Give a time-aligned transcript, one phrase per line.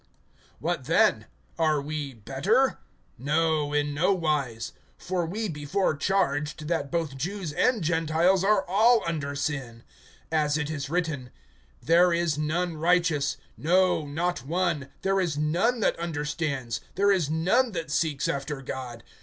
[0.59, 1.27] (9)What then?
[1.59, 2.79] Are we better?
[3.19, 9.03] No, in no wise; for we before charged, that both Jews and Gentiles are all
[9.05, 9.83] under sin.
[10.31, 11.29] (10)As it is written:
[11.83, 17.73] There is none righteous, no, no one; (11)there is none that understands, there is none
[17.73, 19.03] that seeks after God.